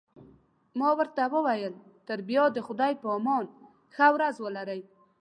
ما 0.79 0.89
ورته 0.99 1.23
وویل: 1.35 1.73
تر 2.07 2.19
بیا 2.29 2.43
د 2.51 2.57
خدای 2.67 2.93
په 3.01 3.07
امان، 3.17 3.45
ښه 3.93 4.07
ورځ 4.15 4.35
ولرئ. 4.39 4.81